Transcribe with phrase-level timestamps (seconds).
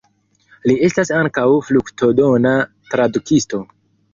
[0.69, 2.55] Li estis ankaŭ fruktodona
[2.95, 3.63] tradukisto.